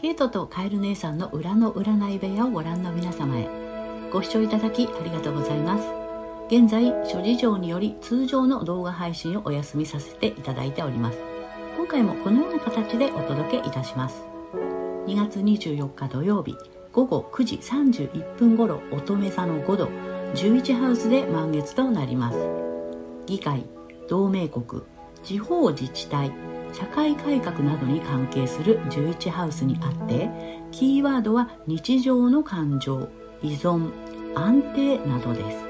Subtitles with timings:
[0.00, 3.46] ケイトとカエル姉さんの裏の占い部屋をご覧の皆様へ。
[4.10, 5.84] ご視聴いただきありがとうございます。
[6.46, 11.18] 現在諸事情により通常の動画配信をお休みさせていただいております。
[11.76, 14.24] 今回もこのような形でお届けいたします。
[15.06, 16.56] 2月24日土曜日
[16.94, 19.90] 午後9時31分頃乙女座の5度
[20.34, 22.38] 11ハウスで満月となります。
[23.26, 23.66] 議会
[24.08, 24.80] 同盟国
[25.22, 26.32] 地方自治体
[26.72, 30.28] 社会改革などに関係する11ハウスにあって
[30.70, 33.08] キーワードは日常の感情
[33.42, 33.90] 依存
[34.34, 35.69] 安定などです。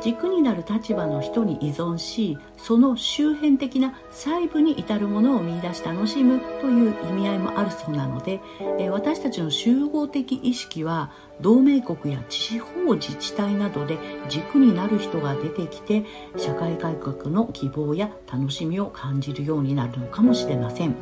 [0.00, 8.40] 軸になる立場の人に依存しその周辺的な細部に至るものを見出し楽しむという意味合いもあるそうなので、
[8.78, 16.04] え私たちの集合的意識は同盟国や地方自治体などで軸になる人が出てきて
[16.36, 20.94] 社会改革の希望や楽しみを感じるようになるのかもしれません。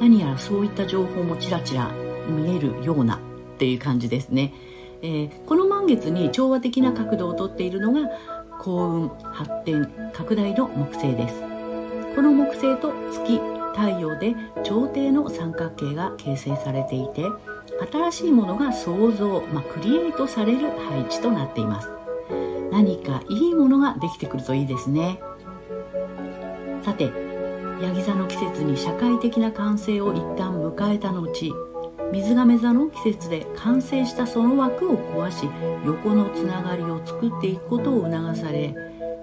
[0.00, 1.90] 何やらそういった情報もちらちら
[2.28, 3.18] 見えるようなっ
[3.58, 4.52] ていう感じですね。
[5.02, 8.08] えー、この満月に調和的な角度をとっているのが
[8.60, 11.42] 幸運発展拡大の木星です。
[12.14, 13.40] この木星と月
[13.74, 17.24] 太陽で朝廷の三角形が形成されていて
[17.90, 21.90] 新しいものが創造、まあ、クリエイトされる配置となっています。
[22.70, 25.20] 何かいいものができてくるといいですね。
[26.82, 27.10] さて
[27.80, 31.26] ヤギ座の季節に社会的な完成を一旦迎えた後
[32.12, 35.48] 水亀座の季節で完成したその枠を壊し
[35.86, 38.74] 横のつながりを作っていくことを促され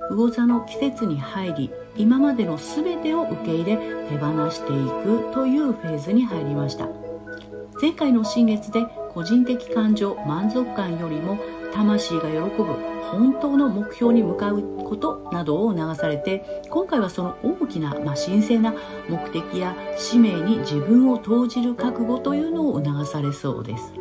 [0.10, 3.78] 魚座の季節に入り今までの全てを受け入れ
[4.10, 6.88] 手放していくというフェーズに入りました。
[7.82, 11.38] 前回の新月で個人的感情満足感よりも
[11.74, 18.74] 魂が喜ぶ本当の目標に向かうことなどを促されて今回はその大きな、まあ、神聖な
[19.08, 23.94] 目的や使命に自分を投じる覚悟というのを促されそうです。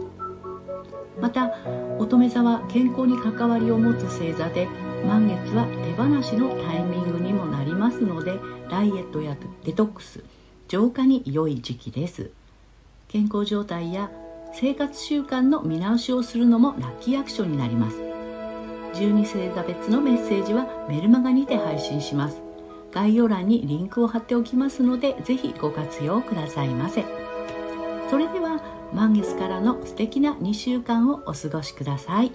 [1.21, 1.53] また
[1.99, 4.69] 乙女座は健康に関わりを持つ星座で
[5.05, 8.39] 満月は手放しのタイミングにもなりますので
[8.71, 10.23] ダイエットやデトックス
[10.69, 12.31] 浄化に良い時期です。
[13.09, 14.11] 健康状態や
[14.53, 17.97] 生活習慣の見直しをするのもラッキーアクションになります。
[18.95, 22.41] 12星座別のメッセージはメルマガにて配信します。
[22.93, 27.05] 概要欄にリンクを貼っておきますのでぜひご活用くださいませ。
[28.11, 32.33] それでは満月からの素敵な2週間をお過ごしください。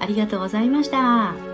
[0.00, 1.51] ありがとうございました。